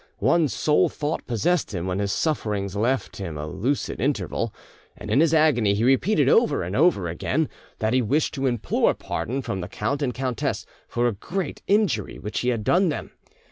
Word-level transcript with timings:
One 0.17 0.47
sole 0.47 0.89
thought 0.89 1.27
possessed 1.27 1.75
him 1.75 1.85
when 1.85 1.99
his 1.99 2.11
sufferings 2.11 2.75
left 2.75 3.17
him 3.17 3.37
a 3.37 3.45
lucid 3.45 4.01
interval, 4.01 4.51
and 4.97 5.11
in 5.11 5.19
his 5.19 5.31
agony 5.31 5.75
he 5.75 5.83
repeated 5.83 6.27
over 6.27 6.63
and 6.63 6.75
over 6.75 7.07
again 7.07 7.47
that 7.77 7.93
he 7.93 8.01
wished 8.01 8.33
to 8.33 8.47
implore 8.47 8.95
pardon 8.95 9.43
from 9.43 9.61
the 9.61 9.67
count 9.69 10.01
and 10.01 10.11
countess 10.11 10.65
for 10.87 11.07
a 11.07 11.11
great 11.13 11.61
injury 11.67 12.17
which 12.17 12.39
he 12.39 12.49
had 12.49 12.63
done 12.63 12.89
them. 12.89 13.11